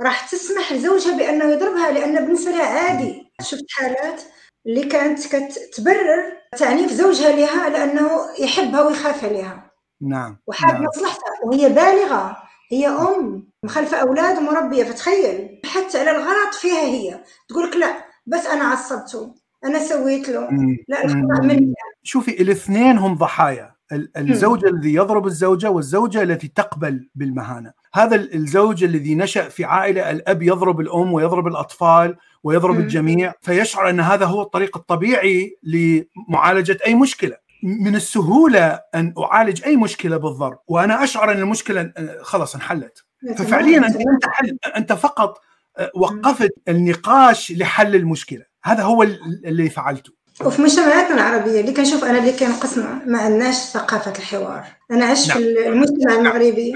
راح 0.00 0.30
تسمح 0.30 0.72
لزوجها 0.72 1.16
بأنه 1.16 1.44
يضربها 1.44 1.90
لأنه 1.92 2.20
بالنسبة 2.20 2.50
لها 2.50 2.66
عادي 2.66 3.32
شفت 3.42 3.64
حالات 3.70 4.22
اللي 4.66 4.84
كانت 4.84 5.26
كت- 5.26 5.70
تبرر 5.76 6.32
تعنيف 6.58 6.92
زوجها 6.92 7.32
لها 7.36 7.68
لأنه 7.68 8.10
يحبها 8.38 8.82
ويخاف 8.82 9.24
عليها. 9.24 9.70
نعم 10.02 10.38
وحاب 10.46 10.74
نعم. 10.74 10.84
مصلحتها. 10.84 11.44
وهي 11.44 11.68
بالغة. 11.68 12.36
هي 12.72 12.88
أم 12.88 13.48
مخلفة 13.62 13.96
أولاد 13.96 14.38
ومربية 14.38 14.84
فتخيل 14.84 15.60
حتى 15.66 15.98
على 15.98 16.10
الغلط 16.10 16.54
فيها 16.54 16.80
هي. 16.80 17.20
تقول 17.48 17.70
لك 17.70 17.76
لا 17.76 18.04
بس 18.26 18.46
أنا 18.46 18.64
عصبته. 18.64 19.34
أنا 19.64 19.78
سويت 19.78 20.28
له. 20.28 20.48
لا 20.88 21.04
الخطأ 21.04 21.40
مم. 21.42 21.46
مني. 21.48 21.74
شوفي 22.02 22.42
الاثنين 22.42 22.98
هم 22.98 23.14
ضحايا. 23.14 23.75
ال- 23.92 24.10
الزوج 24.16 24.64
الذي 24.64 24.94
يضرب 24.94 25.26
الزوجة 25.26 25.70
والزوجة 25.70 26.22
التي 26.22 26.48
تقبل 26.48 27.08
بالمهانة. 27.14 27.72
هذا 27.94 28.16
ال- 28.16 28.34
الزوج 28.34 28.84
الذي 28.84 29.14
نشأ 29.14 29.48
في 29.48 29.64
عائلة 29.64 30.10
الأب 30.10 30.42
يضرب 30.42 30.80
الأم 30.80 31.12
ويضرب 31.12 31.46
الأطفال 31.46 32.16
ويضرب. 32.44 32.80
الجميع 32.80 33.32
فيشعر 33.42 33.90
أن 33.90 34.00
هذا 34.00 34.26
هو 34.26 34.42
الطريق 34.42 34.76
الطبيعي 34.76 35.56
لمعالجة 35.62 36.78
أي 36.86 36.94
مشكلة. 36.94 37.36
من 37.62 37.96
السهولة 37.96 38.80
أن 38.94 39.14
أعالج 39.18 39.62
أي 39.64 39.76
مشكلة 39.76 40.16
بالضرب 40.16 40.58
وأنا 40.68 41.04
أشعر 41.04 41.32
أن 41.32 41.38
المشكلة 41.38 41.92
آه، 41.96 42.18
خلاص 42.22 42.54
انحلت. 42.54 43.04
ففعليا 43.38 43.78
أنت 43.78 44.22
تحل 44.22 44.58
أنت 44.76 44.92
فقط 44.92 45.40
آه، 45.78 45.90
وقفت 45.94 46.50
النقاش 46.68 47.52
لحل 47.52 47.94
المشكلة. 47.94 48.42
هذا 48.64 48.82
هو 48.82 49.02
ال- 49.02 49.46
اللي 49.46 49.70
فعلته. 49.70 50.12
وفي 50.44 50.62
مجتمعاتنا 50.62 51.14
العربية 51.14 51.60
اللي 51.60 51.72
كنشوف 51.72 52.04
أنا 52.04 52.18
اللي 52.18 52.32
كنقسم 52.32 53.00
ما 53.06 53.18
عندناش 53.18 53.54
ثقافة 53.54 54.12
الحوار. 54.18 54.64
أنا 54.90 55.04
عشت 55.04 55.28
نعم. 55.28 55.38
في 55.38 55.68
المجتمع 55.68 56.14
المغربي 56.14 56.72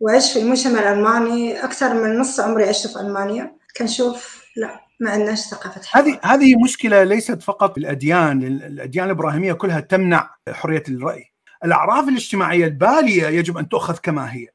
وعشت 0.00 0.32
في 0.32 0.40
المجتمع 0.40 0.78
الألماني 0.80 1.64
أكثر 1.64 1.94
من 1.94 2.18
نص 2.18 2.40
عمري 2.40 2.68
عشت 2.68 2.86
في 2.86 3.00
ألمانيا. 3.00 3.56
كنشوف 3.76 4.44
لا 4.56 4.80
ما 5.00 5.10
عندناش 5.10 5.38
ثقافة 5.38 5.80
حوار 5.84 6.04
هذه 6.04 6.20
هذه 6.22 6.56
مشكلة 6.64 7.04
ليست 7.04 7.42
فقط 7.42 7.74
بالاديان 7.74 8.42
الأديان 8.42 9.04
الإبراهيمية 9.06 9.52
كلها 9.52 9.80
تمنع 9.80 10.30
حرية 10.48 10.82
الرأي. 10.88 11.32
الأعراف 11.64 12.08
الاجتماعية 12.08 12.64
البالية 12.64 13.26
يجب 13.26 13.58
أن 13.58 13.68
تؤخذ 13.68 13.96
كما 14.02 14.32
هي 14.34 14.48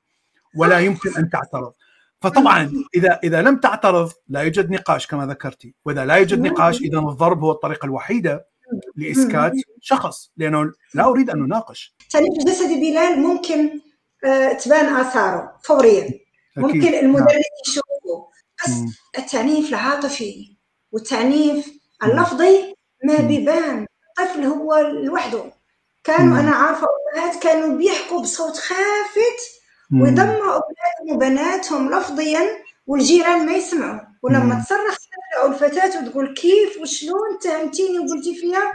ولا 0.56 0.80
يمكن 0.80 1.16
أن 1.18 1.30
تعترض. 1.30 1.74
فطبعا 2.22 2.72
إذا 2.96 3.20
إذا 3.24 3.42
لم 3.42 3.58
تعترض 3.58 4.12
لا 4.28 4.42
يوجد 4.42 4.72
نقاش 4.72 5.08
كما 5.08 5.26
ذكرتي 5.26 5.76
وإذا 5.86 6.06
لا 6.06 6.16
يوجد 6.16 6.42
نقاش 6.42 6.82
إذا 6.82 7.00
الضرب 7.00 7.44
هو 7.44 7.52
الطريقة 7.52 7.86
الوحيدة 7.86 8.48
لإسكات 8.96 9.52
شخص 9.82 10.32
لأنه 10.38 10.72
لا 10.94 11.06
أريد 11.06 11.30
أن 11.30 11.44
أناقش 11.44 11.96
التعنيف 12.02 12.34
الجسدي 12.40 12.76
بلال 12.76 13.20
ممكن 13.20 13.80
آه، 14.24 14.54
تبان 14.54 14.96
آثاره 14.96 15.58
فوريا. 15.64 16.10
ممكن 16.58 16.92
نعم. 16.92 17.06
المدرس 17.06 17.46
يشوفه 17.68 18.30
بس. 18.66 18.72
التعنيف 19.18 19.70
العاطفي 19.70 20.58
والتعنيف 20.92 21.68
اللفظي 22.04 22.76
ما. 23.04 23.22
بيبان 23.22 23.86
الطفل 24.20 24.44
هو 24.44 24.76
لوحده 24.78 25.44
كانوا. 26.04 26.40
أنا 26.40 26.52
عارفة 26.52 26.88
امهات 27.16 27.44
كانوا 27.44 27.78
بيحكوا 27.78 28.22
بصوت 28.22 28.58
خافت. 28.58 29.59
ويدمروا 29.93 30.53
أولادهم 30.53 31.15
وبناتهم 31.15 31.89
لفظيا 31.91 32.41
والجيران 32.88 33.46
ما 33.46 33.51
يسمعوا. 33.53 34.00
ولما. 34.24 34.63
تصرخ 34.65 34.98
أو 35.43 35.48
الفتاة 35.48 36.03
وتقول 36.03 36.34
كيف 36.34 36.81
وشلون 36.81 37.19
اتهمتيني 37.39 38.00
وقلتي 38.00 38.36
فيها. 38.36 38.72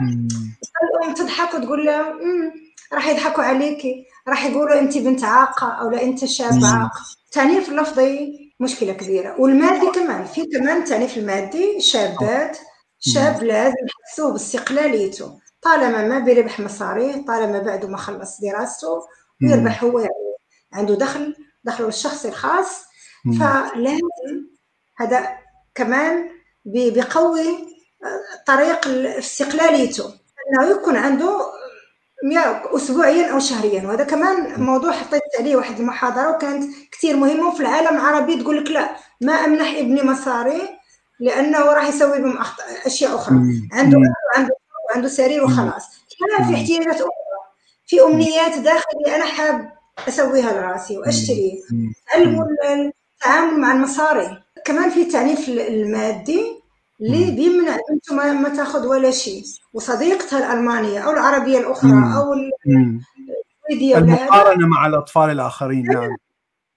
الام 1.02 1.14
تضحك 1.14 1.54
وتقول 1.54 1.86
لها 1.86 2.10
"أمم، 2.10 2.52
راح 2.92 3.08
يضحكوا 3.08 3.44
عليكي. 3.44 4.04
راح 4.28 4.46
يقولوا 4.46 4.78
انت 4.80 4.98
بنت 4.98 5.24
عاقة 5.24 5.66
أو 5.72 5.90
لا 5.90 6.02
أنت 6.02 6.24
شاب. 6.24 6.52
عاق 6.64 6.90
التعنيف 7.26 7.68
اللفظي 7.68 8.38
مشكلة 8.60 8.92
كبيرة. 8.92 9.40
والمادي 9.40 9.90
كمان 9.90 10.24
في 10.24 10.46
كمان 10.46 10.76
التعنيف 10.82 11.16
المادي. 11.18 11.80
شابات 11.80 12.58
شاب 13.00 13.42
لازم 13.42 13.74
يحسوه 14.08 14.32
باستقلاليته. 14.32 15.38
طالما 15.62 16.08
ما 16.08 16.18
بيربح 16.18 16.60
مصاريه 16.60 17.24
طالما 17.26 17.58
بعده 17.58 17.88
ما 17.88 17.96
خلص 17.96 18.40
دراسته. 18.40 18.88
ويربح 19.42 19.84
هو 19.84 19.98
يعني. 19.98 20.23
عنده 20.74 20.94
دخل 20.94 21.36
دخله 21.64 21.88
الشخصي 21.88 22.28
الخاص. 22.28 22.84
فلازم 23.38 24.00
هذا 24.96 25.28
كمان 25.74 26.30
بيقوي 26.64 27.48
آه، 28.04 28.44
طريق 28.46 28.88
استقلاليته 29.18 30.04
إنه 30.50 30.70
يكون 30.70 30.96
عنده 30.96 31.40
يا 32.32 32.76
اسبوعيا 32.76 33.32
أو 33.32 33.38
شهريا. 33.38 33.86
وهذا 33.86 34.04
كمان 34.04 34.60
موضوع 34.62 34.92
حطيت 34.92 35.22
عليه 35.38 35.56
واحد 35.56 35.80
المحاضرة 35.80 36.30
وكانت 36.30 36.74
كثير 36.92 37.16
مهمة. 37.16 37.48
وفي 37.48 37.60
العالم 37.60 37.96
العربي 37.96 38.42
تقول 38.42 38.64
لك 38.64 38.70
لا 38.70 38.96
ما 39.20 39.32
أمنح 39.32 39.68
ابني 39.76 40.02
مصاري 40.02 40.78
لأنه 41.20 41.58
راح 41.58 41.88
يسوي 41.88 42.18
بهم 42.18 42.38
أشياء 42.86 43.14
أخرى. 43.14 43.36
عنده 43.72 43.98
وعنده 43.98 44.54
وعنده 44.90 45.08
سرير 45.08 45.44
وخلاص. 45.44 45.84
لا 46.38 46.46
في. 46.46 46.54
احتياجات 46.54 46.96
أخرى. 46.96 47.10
في 47.86 48.02
أمنيات 48.02 48.58
داخلي 48.58 49.16
أنا 49.16 49.24
حاب 49.24 49.72
أسويها 50.08 50.52
لرأسي 50.52 50.98
واشتري 50.98 51.52
التعامل 52.16 53.60
مع 53.60 53.72
المصاري. 53.72 54.42
كمان 54.64 54.90
في 54.90 55.02
التعنيف 55.02 55.48
ال- 55.48 55.60
المادي 55.60 56.44
اللي. 57.00 57.30
بيمنع 57.30 57.76
بنته 57.90 58.14
ما, 58.14 58.32
ما 58.32 58.48
تاخذ 58.48 58.86
ولا 58.86 59.10
شيء. 59.10 59.42
وصديقتها 59.72 60.38
الألمانية 60.38 60.98
أو 61.00 61.10
العربية 61.10 61.58
الأخرى 61.58 61.90
مم. 61.90 62.12
أو. 62.12 62.32
السويدية 63.68 63.98
المقارنة 63.98 64.66
مع 64.66 64.86
الأطفال 64.86 65.30
الآخرين 65.30 65.82
نعم. 65.86 66.16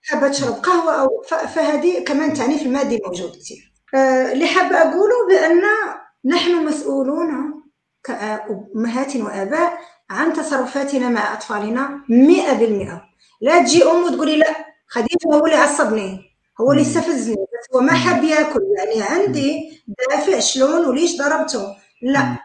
حابه 0.03 0.27
تشرب 0.27 0.53
قهوة 0.53 1.01
أو 1.01 1.21
فهذه 1.55 2.03
كمان 2.03 2.31
التعنيف 2.31 2.61
المادي 2.61 2.99
موجود 3.05 3.29
كثير. 3.31 3.73
آه، 3.95 4.31
اللي 4.31 4.47
حابه 4.47 4.75
أقوله 4.77 5.27
بأن 5.29 5.61
نحن 6.25 6.65
مسؤولون 6.65 7.27
كأمهات 8.03 9.15
وآباء 9.15 9.77
عن 10.09 10.33
تصرفاتنا 10.33 11.09
مع 11.09 11.33
أطفالنا 11.33 11.89
مئة 12.09 12.53
بالمئة. 12.53 13.06
لا 13.41 13.63
تجي 13.63 13.83
أم 13.83 14.03
وتقولي 14.03 14.37
لا 14.37 14.55
خديجة 14.87 15.27
هو 15.33 15.45
اللي 15.45 15.55
عصبني 15.57 16.31
هو 16.61 16.71
اللي. 16.71 16.81
استفزني 16.81 17.35
بس 17.35 17.75
هو 17.75 17.81
ما. 17.81 17.93
حاب 17.93 18.23
ياكل 18.23 18.61
يعني 18.77 19.01
عندي 19.01 19.81
دافع 20.09 20.39
شلون 20.39 20.85
وليش 20.85 21.17
ضربته. 21.17 21.75
لا. 22.01 22.37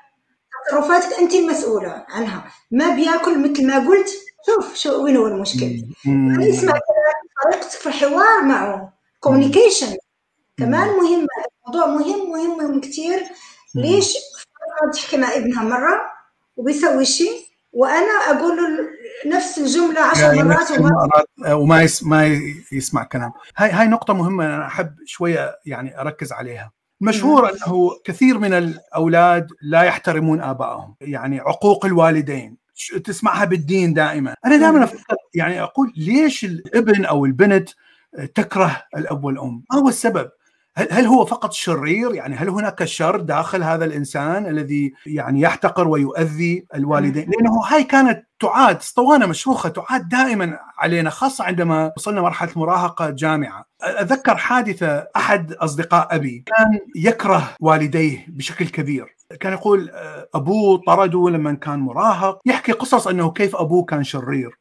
تصرفاتك 0.68 1.18
أنت 1.18 1.34
المسؤولة 1.34 2.06
عنها 2.08 2.44
ما 2.70 2.94
بياكل 2.94 3.38
مثل 3.50 3.66
ما 3.66 3.88
قلت 3.88 4.08
شوف 4.46 4.74
شو 4.74 5.04
وين 5.04 5.16
هو 5.16 5.26
المشكل. 5.26 5.82
يعني 6.04 6.50
اسمع 6.50 6.72
طريقتك 7.44 7.70
في 7.70 7.86
الحوار 7.86 8.42
معه. 8.42 8.92
communication 9.20 9.96
كمان 10.58 10.88
مهم 10.88 11.26
الموضوع 11.66 11.86
مهم 11.86 12.30
مهم 12.30 12.58
مهم 12.58 12.80
كثير 12.80 13.22
ليش 13.74 14.14
تحكي 14.92 15.16
مع 15.16 15.34
ابنها 15.34 15.62
مرة 15.62 16.00
وبيسوي 16.56 17.04
شيء 17.04 17.42
وأنا 17.72 18.12
أقول 18.30 18.56
له 18.56 18.88
نفس 19.26 19.58
الجملة 19.58 20.00
عشر 20.00 20.44
مرات 20.44 20.70
وما 20.70 21.54
وما 21.54 21.88
ما 22.02 22.40
يسمع 22.72 23.04
كلام. 23.04 23.32
هاي 23.56 23.70
هاي 23.70 23.88
نقطة 23.88 24.14
مهمة 24.14 24.46
أنا 24.46 24.66
أحب 24.66 24.94
شوية 25.06 25.58
يعني 25.66 26.00
أركز 26.00 26.32
عليها. 26.32 26.72
مشهور 27.00 27.50
أنه 27.50 27.90
كثير 28.04 28.38
من 28.38 28.52
الأولاد 28.52 29.48
لا 29.62 29.82
يحترمون 29.82 30.40
آبائهم. 30.40 30.94
يعني 31.00 31.40
عقوق 31.40 31.86
الوالدين. 31.86 32.56
تسمعها 33.04 33.44
بالدين 33.44 33.94
دائما. 33.94 34.34
أنا 34.46 34.56
دائما 34.56 34.84
أفكر 34.84 35.16
يعني 35.34 35.62
أقول 35.62 35.92
ليش 35.96 36.44
الابن 36.44 37.04
أو 37.04 37.24
البنت 37.24 37.70
تكره 38.34 38.82
الأب 38.96 39.24
والأم؟ 39.24 39.64
ما 39.72 39.78
هو 39.78 39.88
السبب. 39.88 40.30
هل 40.76 41.06
هو 41.06 41.24
فقط 41.24 41.52
شرير؟ 41.52 42.14
يعني 42.14 42.36
هل 42.36 42.48
هناك 42.48 42.84
شر 42.84 43.16
داخل 43.20 43.62
هذا 43.62 43.84
الإنسان 43.84 44.46
الذي 44.46 44.92
يعني 45.06 45.40
يحتقر 45.40 45.88
ويؤذي 45.88 46.66
الوالدين؟ 46.74 47.30
لأنه 47.30 47.60
هاي 47.60 47.84
كانت 47.84 48.26
تعاد 48.40 48.76
اسطوانة 48.76 49.26
مشروخه 49.26 49.68
تعاد 49.68 50.08
دائما 50.08 50.58
علينا 50.78 51.10
خاصة 51.10 51.44
عندما 51.44 51.92
وصلنا 51.96 52.20
مرحلة 52.22 52.50
مراهقة 52.56 53.10
جامعة. 53.10 53.64
اتذكر 53.82 54.36
حادثة 54.36 55.06
أحد 55.16 55.52
أصدقاء 55.52 56.14
أبي 56.14 56.44
كان 56.46 56.78
يكره 56.96 57.50
والديه 57.60 58.26
بشكل 58.28 58.68
كبير. 58.68 59.16
كان 59.40 59.52
يقول 59.52 59.90
أبوه 60.34 60.80
طرده 60.86 61.30
لما 61.30 61.54
كان 61.54 61.78
مراهق. 61.78 62.40
يحكي 62.46 62.72
قصص 62.72 63.08
أنه 63.08 63.30
كيف 63.30 63.56
أبوه 63.56 63.84
كان 63.84 64.04
شرير. 64.04 64.58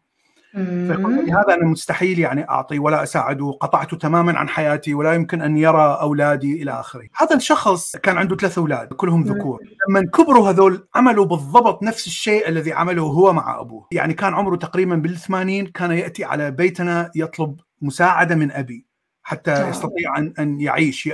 فيقول 0.51 1.29
هذا 1.29 1.53
أنا 1.53 1.65
مستحيل 1.65 2.19
يعني 2.19 2.49
أعطي 2.49 2.79
ولا 2.79 3.03
أساعده 3.03 3.51
قطعته 3.51 3.97
تماما 3.97 4.39
عن 4.39 4.49
حياتي 4.49 4.93
ولا 4.93 5.13
يمكن 5.13 5.41
أن 5.41 5.57
يرى 5.57 5.97
أولادي 6.01 6.63
إلى 6.63 6.71
آخره. 6.71 7.07
هذا 7.15 7.35
الشخص 7.35 7.95
كان 7.95 8.17
عنده 8.17 8.35
ثلاث 8.35 8.57
أولاد 8.57 8.87
كلهم 8.87 9.23
ذكور. 9.23 9.59
لما 9.89 10.01
كبروا 10.01 10.49
هذول 10.49 10.87
عملوا 10.95 11.25
بالضبط 11.25 11.83
نفس 11.83 12.07
الشيء 12.07 12.49
الذي 12.49 12.73
عمله 12.73 13.03
هو 13.03 13.33
مع 13.33 13.59
أبوه. 13.59 13.87
يعني 13.91 14.13
كان 14.13 14.33
عمره 14.33 14.55
تقريبا 14.55 14.95
بالثمانين 14.95 15.67
كان 15.67 15.91
يأتي 15.91 16.23
على 16.23 16.51
بيتنا 16.51 17.11
يطلب 17.15 17.59
مساعدة 17.81 18.35
من 18.35 18.51
أبي 18.51 18.85
حتى 19.23 19.69
يستطيع 19.69 20.17
ان 20.17 20.33
أن 20.39 20.61
يعيش 20.61 21.09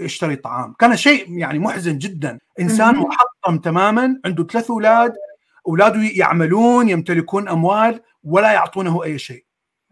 يشتري 0.00 0.36
طعام. 0.36 0.74
كان 0.78 0.96
شيء 0.96 1.38
يعني 1.38 1.58
محزن 1.58 1.98
جدا. 1.98 2.38
إنسان 2.60 2.94
محطم 2.94 3.58
تماما 3.58 4.20
عنده 4.24 4.44
ثلاث 4.44 4.70
أولاد 4.70 5.12
أولاده 5.66 6.00
يعملون 6.14 6.88
يمتلكون 6.88 7.48
أموال 7.48 8.00
ولا 8.24 8.52
يعطونه 8.52 9.04
أي 9.04 9.18
شيء. 9.18 9.44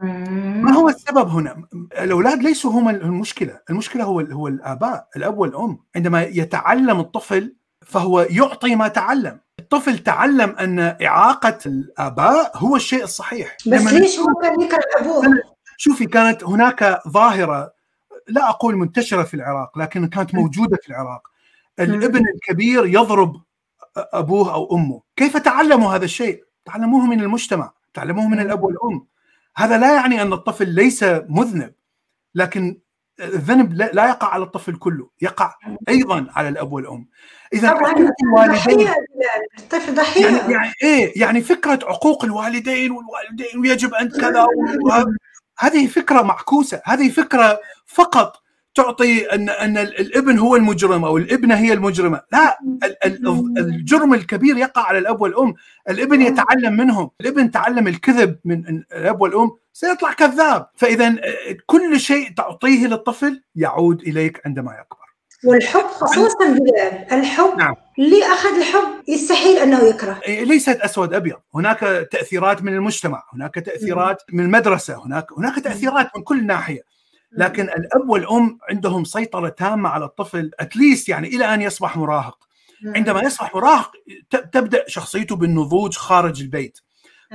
ما 0.03 0.73
هو 0.73 0.89
السبب 0.89 1.29
هنا؟ 1.29 1.65
الأولاد 1.99 2.43
ليسوا 2.43 2.71
هم 2.73 2.89
المشكلة، 2.89 3.61
المشكلة 3.71 4.05
هو 4.05 4.21
هو 4.21 4.49
الآباء، 4.49 5.09
الأب 5.17 5.39
والأم، 5.39 5.79
عندما 5.97 6.23
يتعلم 6.23 7.01
الطفل 7.01 7.57
فهو 7.87 8.21
يعطي 8.21 8.77
ما 8.77 8.89
تعلم، 8.89 9.41
الطفل 9.59 9.99
تعلم 9.99 10.51
أن 10.51 10.79
إعاقة 11.03 11.59
الآباء 11.67 12.53
هو 12.55 12.77
الشيء 12.77 13.05
الصحيح. 13.05 13.57
بس 13.67 13.93
ليش 13.93 14.19
هو 14.19 14.35
كان 14.43 14.61
يكره 14.61 14.83
أبوه؟ 14.99 15.25
شوفي 15.77 16.07
كانت 16.07 16.45
هناك 16.45 17.01
ظاهرة 17.09 17.73
لا 18.29 18.49
أقول 18.49 18.77
منتشرة 18.77 19.23
في 19.23 19.35
العراق 19.35 19.79
لكن 19.79 20.07
كانت 20.07 20.35
موجودة 20.35 20.79
في 20.83 20.89
العراق. 20.89 21.29
الابن 21.81 22.25
الكبير 22.35 22.87
يضرب 22.87 23.41
أبوه 23.97 24.55
أو 24.55 24.77
أمه، 24.77 25.03
كيف 25.17 25.37
تعلموا 25.37 25.95
هذا 25.95 26.05
الشيء؟ 26.05 26.45
تعلموه 26.65 27.07
من 27.07 27.21
المجتمع 27.21 27.73
تعلموه 27.95 28.29
من 28.29 28.41
الأب 28.41 28.63
والأم. 28.63 29.07
هذا 29.57 29.79
لا 29.79 29.95
يعني 29.95 30.23
أن 30.23 30.33
الطفل 30.33 30.69
ليس 30.69 31.05
مذنب 31.29 31.75
لكن 32.35 32.81
الذنب 33.21 33.73
لا 33.73 34.09
يقع 34.09 34.29
على 34.29 34.45
الطفل 34.45 34.77
كله 34.77 35.11
يقع 35.23 35.55
أيضا 35.89 36.27
على 36.31 36.49
الأب 36.49 36.73
والأم. 36.73 37.09
اذا 37.53 37.69
عقوق 37.69 38.11
الوالدين 38.25 38.89
الطفل 39.59 39.95
ضحيه 39.95 40.27
يعني, 40.27 40.53
يعني 40.53 40.73
إيه 40.83 41.21
يعني 41.21 41.41
فكرة 41.41 41.79
عقوق 41.83 42.25
الوالدين 42.25 42.91
والوالدين 42.91 43.61
ويجب 43.61 43.95
أن 43.95 44.09
كذا 44.09 44.47
هذه 45.59 45.87
فكرة 45.87 46.23
معكوسة 46.23 46.83
هذه 46.85 47.11
فكرة 47.11 47.61
فقط 47.87 48.43
تعطي 48.75 49.35
ان 49.35 49.49
أن 49.49 49.79
الابن 49.79 50.39
هو 50.39 50.57
المجرم 50.57 51.05
أو 51.05 51.17
الابنة 51.19 51.55
هي 51.55 51.73
المجرمة، 51.73 52.21
لا 52.33 52.59
الجرم 53.59 54.15
الكبير 54.15 54.57
يقع 54.57 54.83
على 54.83 54.99
الأب 54.99 55.21
والأم، 55.21 55.55
الابن 55.91 56.23
يتعلم 56.23 56.77
منهم، 56.77 57.11
الابن 57.21 57.51
تعلم 57.51 57.89
الكذب 57.89 58.39
من 58.45 58.83
الأب 58.93 59.21
والأم 59.21 59.51
سيطلع 59.73 60.13
كذاب، 60.13 60.67
فإذا 60.77 61.17
كل 61.67 62.01
شيء 62.01 62.31
تعطيه 62.37 62.87
للطفل 62.87 63.43
يعود 63.57 64.03
إليك 64.03 64.41
عندما 64.47 64.73
يكبر. 64.73 65.03
والحب 65.45 65.87
خصوصا 65.87 66.59
الحب 67.13 67.59
نعم. 67.59 67.75
اللي 67.99 68.25
اخذ 68.25 68.57
الحب 68.57 69.09
يستحيل 69.09 69.59
أنه 69.59 69.81
يكره. 69.81 70.21
ليست 70.29 70.81
أسود 70.81 71.15
أبيض، 71.15 71.37
هناك 71.55 72.09
تأثيرات 72.13 72.63
من 72.63 72.75
المجتمع، 72.75 73.23
هناك 73.35 73.55
تأثيرات 73.55 74.23
من 74.33 74.45
المدرسة، 74.45 75.07
هناك 75.07 75.33
هناك 75.39 75.61
تأثيرات 75.61 76.17
من 76.17 76.23
كل 76.23 76.47
ناحية. 76.47 76.92
لكن 77.33 77.63
الاب 77.63 78.09
والام 78.11 78.59
عندهم 78.71 79.05
سيطرة 79.05 79.49
تامة 79.49 79.89
على 79.89 80.05
الطفل 80.05 80.51
اتليست 80.61 81.09
يعني 81.09 81.29
إلى 81.29 81.55
أن 81.55 81.63
يصبح 81.63 81.97
مراهق. 81.97 82.39
عندما 82.87 83.23
يصبح 83.23 83.55
مراهق 83.55 83.93
تبدأ 84.31 84.85
شخصيته 84.89 85.37
بالنضوج 85.37 85.97
خارج 85.97 86.43
البيت. 86.43 86.79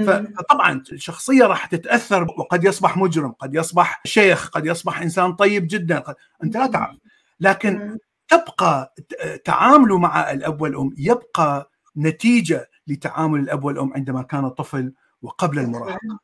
فطبعا 0.05 0.83
الشخصية 0.91 1.45
راح 1.45 1.65
تتأثر 1.65 2.23
وقد 2.23 2.63
يصبح 2.63 2.97
مجرم 2.97 3.31
قد 3.31 3.55
يصبح 3.55 4.01
شيخ 4.05 4.49
قد 4.49 4.65
يصبح 4.65 5.01
إنسان 5.01 5.33
طيب 5.33 5.67
جدا 5.67 5.99
قد... 5.99 6.15
أنت 6.43 6.57
لا 6.57 6.67
تعرف. 6.67 6.97
لكن 7.39 7.97
تبقى 8.27 8.93
تعامله 9.45 9.97
مع 9.97 10.31
الاب 10.31 10.61
والام 10.61 10.93
يبقى 10.97 11.71
نتيجة 11.97 12.69
لتعامل 12.87 13.39
الاب 13.39 13.63
والام 13.63 13.93
عندما 13.93 14.21
كان 14.23 14.49
طفل 14.49 14.93
وقبل 15.21 15.59
المراهقة. 15.59 16.19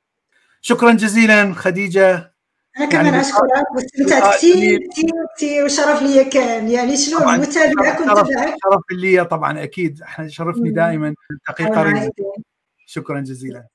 شكرا 0.62 0.92
جزيلا 0.92 1.54
خديجة. 1.54 2.33
أنا 2.78 2.86
كمان 2.86 3.06
يعني 3.06 3.22
اشكرك 3.22 3.72
واستمتعت 3.76 4.36
كثير 4.36 4.80
كثير 4.92 5.12
كثير 5.38 5.66
وشرف 5.66 6.02
لي 6.02 6.24
كان. 6.24 6.70
يعني 6.70 6.98
شلون 6.98 7.40
متابعه 7.40 7.98
كنت 7.98 8.28
شرف 8.64 8.84
لي 8.92 9.26
طبعا 9.26 9.64
أكيد. 9.64 10.02
إحنا 10.02 10.28
شرفني 10.28 10.72
دائما 10.72 11.14
التقي 11.32 11.66
قريب 11.66 12.12
شكرا 12.86 13.20
جزيلا. 13.20 13.68